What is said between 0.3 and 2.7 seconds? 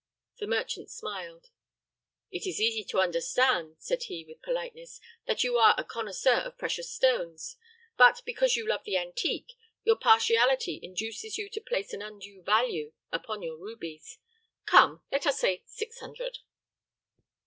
The merchant smiled. "It is